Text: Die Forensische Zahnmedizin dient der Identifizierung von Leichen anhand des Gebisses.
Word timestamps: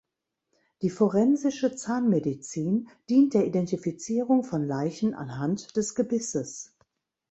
Die 0.81 0.89
Forensische 0.89 1.75
Zahnmedizin 1.75 2.87
dient 3.07 3.35
der 3.35 3.45
Identifizierung 3.45 4.43
von 4.43 4.65
Leichen 4.65 5.13
anhand 5.13 5.77
des 5.77 5.93
Gebisses. 5.93 6.73